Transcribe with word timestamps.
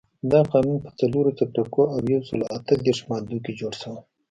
دا 0.31 0.41
قانون 0.51 0.77
په 0.85 0.89
څلورو 0.99 1.35
څپرکو 1.37 1.83
او 1.93 1.99
یو 2.13 2.21
سلو 2.29 2.45
اته 2.57 2.73
دیرش 2.83 2.99
مادو 3.09 3.37
کې 3.43 3.51
جوړ 3.59 3.73
شوی. 3.81 3.99